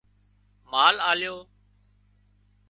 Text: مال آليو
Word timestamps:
مال 0.71 0.99
آليو 0.99 1.45